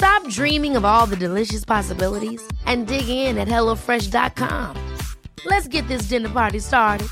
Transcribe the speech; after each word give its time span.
Stop 0.00 0.26
dreaming 0.28 0.76
of 0.76 0.84
all 0.86 1.04
the 1.04 1.14
delicious 1.14 1.62
possibilities 1.62 2.42
and 2.64 2.86
dig 2.86 3.06
in 3.06 3.36
at 3.36 3.46
HelloFresh.com. 3.46 4.74
Let's 5.44 5.68
get 5.68 5.86
this 5.88 6.04
dinner 6.04 6.30
party 6.30 6.58
started. 6.58 7.06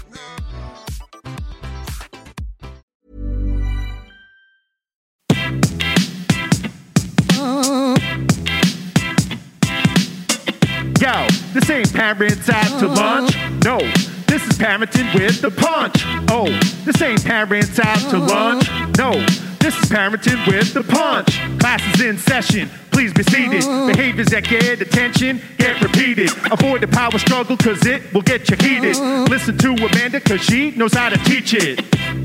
Yo, 10.98 11.26
this 11.52 11.68
ain't 11.68 11.92
parents 11.92 12.48
out 12.48 12.80
to 12.80 12.86
lunch. 12.86 13.36
No, 13.64 13.80
this 14.26 14.46
is 14.46 14.56
parenting 14.56 15.12
with 15.12 15.42
the 15.42 15.50
punch. 15.50 16.04
Oh, 16.30 16.48
this 16.86 17.02
ain't 17.02 17.22
parents 17.22 17.78
out 17.78 17.98
to 18.10 18.16
lunch. 18.16 18.66
No, 18.96 19.12
this 19.58 19.76
is 19.82 19.88
parenting 19.90 20.46
with 20.46 20.74
the 20.74 20.82
punch. 20.82 21.38
Classes 21.58 22.00
in 22.00 22.18
session. 22.18 22.70
Please 22.90 23.12
be 23.12 23.22
seated. 23.22 23.62
Mm. 23.62 23.94
Behaviors 23.94 24.28
that 24.28 24.44
get 24.44 24.80
attention 24.80 25.40
get 25.56 25.80
repeated. 25.80 26.30
Avoid 26.50 26.80
the 26.80 26.88
power 26.88 27.18
struggle 27.18 27.56
cause 27.56 27.84
it 27.86 28.12
will 28.12 28.22
get 28.22 28.48
you 28.50 28.56
heated. 28.56 28.96
Mm. 28.96 29.28
Listen 29.28 29.56
to 29.58 29.74
Amanda 29.74 30.20
cause 30.20 30.40
she 30.40 30.72
knows 30.72 30.94
how 30.94 31.08
to 31.08 31.18
teach 31.18 31.54
it. 31.54 31.78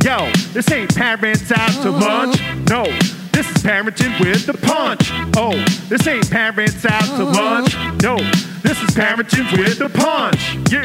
Yo, 0.03 0.31
this 0.53 0.71
ain't 0.71 0.95
parents 0.95 1.51
out 1.51 1.71
to 1.83 1.89
uh-huh. 1.89 1.99
lunch. 1.99 2.41
No, 2.69 2.83
this 3.31 3.49
is 3.49 3.63
parenting 3.63 4.19
with 4.19 4.45
the 4.45 4.53
punch. 4.53 5.11
Oh, 5.37 5.53
this 5.89 6.07
ain't 6.07 6.29
parents 6.29 6.85
out 6.85 7.05
to 7.17 7.25
uh-huh. 7.27 7.41
lunch. 7.41 7.75
No, 8.01 8.17
this 8.61 8.81
is 8.81 8.89
parenting 8.95 9.57
with 9.57 9.79
the 9.79 9.89
punch. 9.89 10.55
Yeah, 10.71 10.83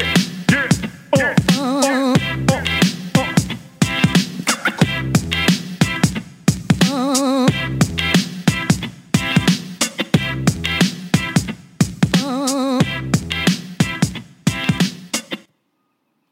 yeah, 0.51 0.69
oh, 1.13 1.33
oh, 1.53 2.28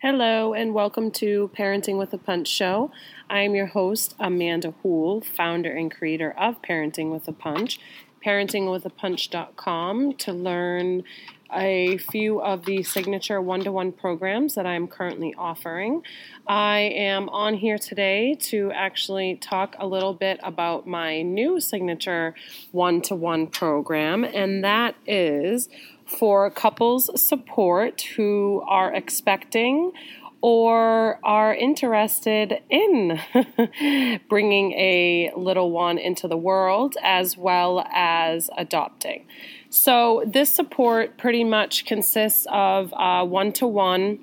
Hello, 0.09 0.53
and 0.53 0.73
welcome 0.73 1.11
to 1.11 1.51
Parenting 1.53 1.97
with 1.97 2.13
a 2.13 2.17
Punch 2.17 2.47
show. 2.47 2.91
I 3.29 3.41
am 3.41 3.55
your 3.55 3.65
host, 3.65 4.15
Amanda 4.17 4.73
Hool, 4.81 5.19
founder 5.19 5.69
and 5.69 5.93
creator 5.93 6.33
of 6.39 6.61
Parenting 6.61 7.11
with 7.11 7.27
a 7.27 7.33
Punch. 7.33 7.77
ParentingWithAPunch.com 8.25 10.13
to 10.13 10.31
learn 10.31 11.03
a 11.53 11.97
few 11.97 12.41
of 12.41 12.63
the 12.63 12.83
signature 12.83 13.41
one 13.41 13.65
to 13.65 13.71
one 13.73 13.91
programs 13.91 14.55
that 14.55 14.65
I 14.65 14.75
am 14.75 14.87
currently 14.87 15.35
offering. 15.37 16.03
I 16.47 16.79
am 16.79 17.27
on 17.27 17.55
here 17.55 17.77
today 17.77 18.35
to 18.43 18.71
actually 18.71 19.35
talk 19.35 19.75
a 19.77 19.85
little 19.85 20.13
bit 20.13 20.39
about 20.41 20.87
my 20.87 21.21
new 21.21 21.59
signature 21.59 22.33
one 22.71 23.01
to 23.03 23.15
one 23.15 23.47
program, 23.47 24.23
and 24.23 24.63
that 24.63 24.95
is 25.05 25.67
for 26.07 26.49
couples 26.49 27.09
support 27.21 28.01
who 28.01 28.63
are 28.67 28.93
expecting 28.93 29.91
or 30.41 31.19
are 31.23 31.53
interested 31.53 32.61
in 32.69 33.19
bringing 34.29 34.71
a 34.73 35.31
little 35.35 35.71
one 35.71 35.97
into 35.97 36.27
the 36.27 36.37
world 36.37 36.95
as 37.03 37.35
well 37.35 37.85
as 37.91 38.49
adopting. 38.57 39.25
So, 39.69 40.23
this 40.25 40.53
support 40.53 41.17
pretty 41.17 41.43
much 41.43 41.85
consists 41.85 42.45
of 42.49 42.91
one 42.91 43.51
to 43.53 43.67
one, 43.67 44.19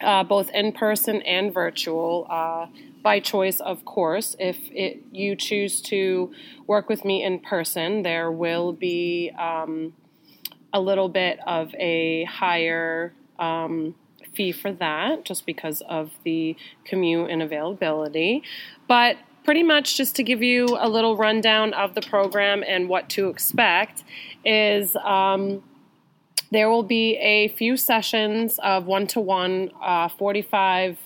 both 0.00 0.50
in 0.50 0.72
person 0.72 1.22
and 1.22 1.52
virtual. 1.52 2.26
Uh, 2.30 2.66
by 3.02 3.18
choice, 3.18 3.58
of 3.58 3.84
course. 3.84 4.36
If 4.38 4.58
it, 4.70 5.02
you 5.10 5.34
choose 5.34 5.82
to 5.82 6.32
work 6.68 6.88
with 6.88 7.04
me 7.04 7.24
in 7.24 7.40
person, 7.40 8.02
there 8.02 8.30
will 8.30 8.72
be 8.72 9.32
um, 9.36 9.92
a 10.72 10.80
little 10.80 11.08
bit 11.08 11.38
of 11.46 11.74
a 11.74 12.24
higher 12.24 13.12
um, 13.38 13.94
fee 14.34 14.52
for 14.52 14.72
that 14.72 15.24
just 15.24 15.46
because 15.46 15.82
of 15.88 16.10
the 16.24 16.56
commute 16.84 17.30
and 17.30 17.42
availability. 17.42 18.42
But 18.88 19.16
pretty 19.44 19.62
much 19.62 19.96
just 19.96 20.14
to 20.16 20.22
give 20.22 20.42
you 20.42 20.66
a 20.78 20.88
little 20.88 21.16
rundown 21.16 21.74
of 21.74 21.94
the 21.94 22.02
program 22.02 22.62
and 22.66 22.88
what 22.88 23.08
to 23.10 23.28
expect 23.28 24.04
is 24.44 24.96
um, 24.96 25.62
there 26.50 26.70
will 26.70 26.82
be 26.82 27.16
a 27.16 27.48
few 27.48 27.76
sessions 27.76 28.58
of 28.62 28.86
one 28.86 29.06
to 29.08 29.20
one, 29.20 29.70
45 30.18 30.98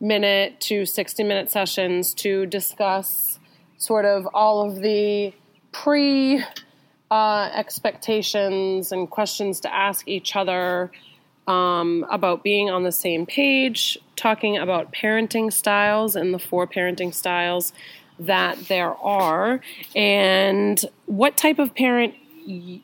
minute 0.00 0.60
to 0.60 0.84
60 0.84 1.22
minute 1.22 1.50
sessions 1.50 2.12
to 2.14 2.46
discuss 2.46 3.38
sort 3.78 4.04
of 4.04 4.26
all 4.34 4.68
of 4.68 4.80
the 4.80 5.32
pre 5.72 6.42
uh, 7.10 7.50
expectations 7.54 8.92
and 8.92 9.08
questions 9.08 9.60
to 9.60 9.72
ask 9.72 10.06
each 10.08 10.36
other 10.36 10.90
um, 11.46 12.04
about 12.10 12.42
being 12.42 12.70
on 12.70 12.82
the 12.82 12.92
same 12.92 13.26
page, 13.26 13.96
talking 14.16 14.56
about 14.56 14.92
parenting 14.92 15.52
styles 15.52 16.16
and 16.16 16.34
the 16.34 16.38
four 16.38 16.66
parenting 16.66 17.14
styles 17.14 17.72
that 18.18 18.58
there 18.68 18.94
are, 18.96 19.60
and 19.94 20.84
what 21.04 21.36
type 21.36 21.58
of 21.58 21.74
parent 21.74 22.14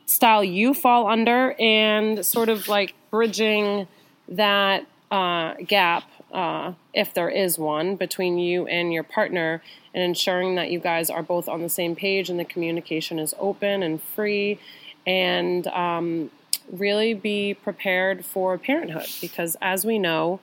style 0.05 0.43
you 0.43 0.73
fall 0.73 1.07
under, 1.07 1.53
and 1.59 2.25
sort 2.25 2.49
of 2.49 2.67
like 2.67 2.93
bridging 3.09 3.87
that 4.29 4.85
uh, 5.11 5.55
gap, 5.67 6.03
uh, 6.33 6.73
if 6.93 7.13
there 7.13 7.29
is 7.29 7.57
one, 7.59 7.95
between 7.95 8.37
you 8.37 8.65
and 8.67 8.91
your 8.91 9.03
partner, 9.03 9.61
and 9.93 10.03
ensuring 10.03 10.55
that 10.55 10.71
you 10.71 10.79
guys 10.79 11.09
are 11.09 11.23
both 11.23 11.47
on 11.47 11.61
the 11.61 11.69
same 11.69 11.95
page 11.95 12.29
and 12.29 12.39
the 12.39 12.45
communication 12.45 13.19
is 13.19 13.35
open 13.39 13.83
and 13.83 14.01
free, 14.01 14.59
and 15.05 15.67
um, 15.67 16.31
really 16.71 17.13
be 17.13 17.53
prepared 17.53 18.25
for 18.25 18.57
parenthood 18.57 19.07
because, 19.21 19.55
as 19.61 19.85
we 19.85 19.99
know, 19.99 20.39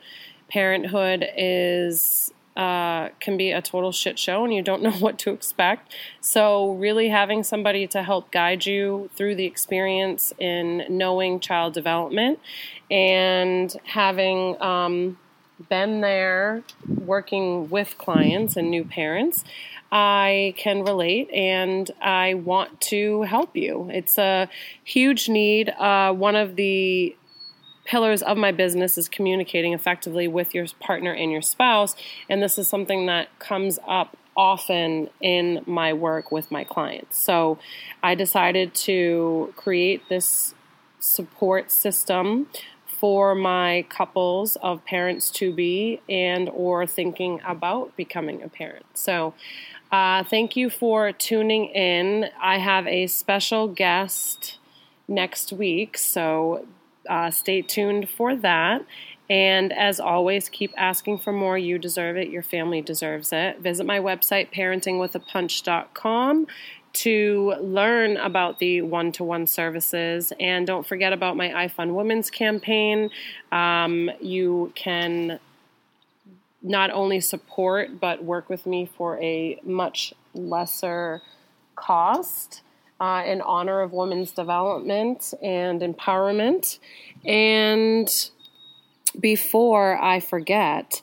parenthood 0.48 1.26
is 1.36 2.32
uh, 2.56 3.08
can 3.20 3.36
be 3.36 3.52
a 3.52 3.62
total 3.62 3.92
shit 3.92 4.18
show 4.18 4.44
and 4.44 4.52
you 4.52 4.60
don't 4.60 4.82
know 4.86 4.92
what 4.92 5.18
to 5.18 5.30
expect. 5.30 5.94
So, 6.20 6.72
really 6.72 7.08
having 7.08 7.42
somebody 7.42 7.86
to 7.88 8.02
help 8.02 8.30
guide 8.30 8.66
you 8.66 9.10
through 9.16 9.36
the 9.36 9.46
experience 9.46 10.32
in 10.38 10.84
knowing 10.88 11.40
child 11.40 11.72
development 11.72 12.38
and 12.90 13.74
having 13.84 14.60
um, 14.60 15.18
been 15.68 16.00
there 16.00 16.62
working 16.86 17.68
with 17.70 17.96
clients 17.98 18.56
and 18.56 18.70
new 18.70 18.84
parents, 18.84 19.44
I 19.92 20.54
can 20.56 20.84
relate 20.84 21.30
and 21.32 21.90
I 22.00 22.34
want 22.34 22.80
to 22.82 23.22
help 23.22 23.56
you. 23.56 23.90
It's 23.92 24.18
a 24.18 24.48
huge 24.84 25.28
need. 25.28 25.68
Uh, 25.70 26.12
one 26.12 26.36
of 26.36 26.56
the 26.56 27.16
pillars 27.84 28.22
of 28.22 28.36
my 28.36 28.52
business 28.52 28.96
is 28.96 29.08
communicating 29.08 29.72
effectively 29.72 30.28
with 30.28 30.54
your 30.54 30.66
partner 30.78 31.12
and 31.12 31.32
your 31.32 31.42
spouse. 31.42 31.96
And 32.28 32.40
this 32.42 32.56
is 32.56 32.68
something 32.68 33.06
that 33.06 33.36
comes 33.40 33.78
up 33.86 34.16
often 34.36 35.10
in 35.20 35.62
my 35.66 35.92
work 35.92 36.30
with 36.30 36.50
my 36.50 36.62
clients. 36.62 37.18
So 37.18 37.58
I 38.02 38.14
decided 38.14 38.74
to 38.74 39.52
create 39.56 40.08
this 40.08 40.54
support 41.00 41.72
system 41.72 42.46
for 43.00 43.34
my 43.34 43.86
couples 43.88 44.56
of 44.56 44.84
parents 44.84 45.30
to 45.30 45.52
be 45.52 46.02
and 46.08 46.50
or 46.50 46.86
thinking 46.86 47.40
about 47.46 47.96
becoming 47.96 48.42
a 48.42 48.48
parent. 48.48 48.84
So 48.92 49.32
uh, 49.90 50.22
thank 50.24 50.54
you 50.54 50.68
for 50.68 51.10
tuning 51.10 51.66
in. 51.66 52.26
I 52.40 52.58
have 52.58 52.86
a 52.86 53.06
special 53.06 53.68
guest 53.68 54.58
next 55.08 55.52
week, 55.52 55.96
so 55.96 56.66
uh, 57.08 57.30
stay 57.30 57.62
tuned 57.62 58.08
for 58.08 58.36
that. 58.36 58.84
And 59.30 59.72
as 59.72 60.00
always, 60.00 60.48
keep 60.48 60.72
asking 60.76 61.18
for 61.18 61.32
more. 61.32 61.56
You 61.56 61.78
deserve 61.78 62.16
it. 62.16 62.30
Your 62.30 62.42
family 62.42 62.82
deserves 62.82 63.32
it. 63.32 63.60
Visit 63.60 63.86
my 63.86 64.00
website, 64.00 64.52
parentingwithapunch.com, 64.52 66.46
to 66.92 67.54
learn 67.60 68.16
about 68.16 68.58
the 68.58 68.82
one 68.82 69.12
to 69.12 69.24
one 69.24 69.46
services. 69.46 70.32
And 70.40 70.66
don't 70.66 70.86
forget 70.86 71.12
about 71.12 71.36
my 71.36 71.48
iFund 71.48 71.94
Women's 71.94 72.30
campaign. 72.30 73.10
Um, 73.52 74.10
you 74.20 74.72
can 74.74 75.38
not 76.62 76.90
only 76.90 77.20
support, 77.20 78.00
but 78.00 78.22
work 78.24 78.48
with 78.50 78.66
me 78.66 78.90
for 78.96 79.18
a 79.22 79.58
much 79.64 80.12
lesser 80.34 81.22
cost. 81.74 82.62
Uh, 83.00 83.24
in 83.24 83.40
honor 83.40 83.80
of 83.80 83.94
women's 83.94 84.30
development 84.30 85.32
and 85.42 85.80
empowerment. 85.80 86.78
And 87.24 88.30
before 89.18 89.96
I 90.02 90.20
forget, 90.20 91.00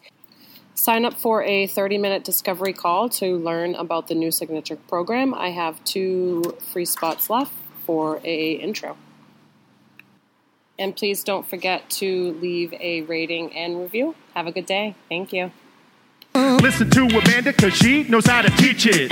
sign 0.88 1.04
up 1.04 1.16
for 1.16 1.44
a 1.44 1.68
30 1.68 1.98
minute 1.98 2.24
discovery 2.24 2.72
call 2.72 3.10
to 3.10 3.36
learn 3.40 3.76
about 3.76 4.08
the 4.08 4.16
new 4.16 4.32
signature 4.32 4.78
program. 4.88 5.34
I 5.34 5.50
have 5.50 5.84
two 5.84 6.56
free 6.72 6.86
spots 6.86 7.30
left 7.30 7.52
for 7.86 8.22
a 8.24 8.52
intro. 8.52 8.96
And 10.80 10.96
please 10.96 11.26
don't 11.26 11.46
forget 11.46 11.90
to 12.02 12.32
leave 12.40 12.72
a 12.80 13.02
rating 13.02 13.54
and 13.54 13.82
review. 13.82 14.16
Have 14.34 14.48
a 14.48 14.52
good 14.54 14.66
day. 14.66 14.96
Thank 15.10 15.34
you. 15.34 15.52
Listen 16.34 16.90
to 16.92 17.02
Amanda 17.02 17.52
cause 17.52 17.74
she 17.74 18.04
knows 18.04 18.26
how 18.26 18.42
to 18.42 18.50
teach 18.52 18.86
it. 18.86 19.12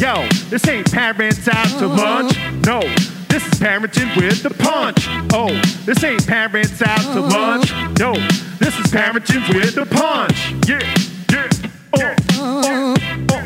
Yo, 0.00 0.28
this 0.48 0.68
ain't 0.68 0.92
parents 0.92 1.48
out 1.48 1.66
to 1.80 1.88
lunch. 1.88 2.38
No, 2.64 2.78
this 3.26 3.44
is 3.44 3.58
parenting 3.58 4.14
with 4.16 4.44
the 4.44 4.50
punch. 4.50 5.08
Oh, 5.34 5.50
this 5.86 6.04
ain't 6.04 6.24
parents 6.24 6.80
out 6.82 7.02
to 7.14 7.20
lunch. 7.20 7.72
No, 7.98 8.12
this 8.60 8.78
is 8.78 8.92
parenting 8.92 9.42
with 9.52 9.74
the 9.74 9.86
punch. 9.86 10.68
Yeah. 10.68 11.05
Oh, 11.94 12.14
oh, 12.32 13.45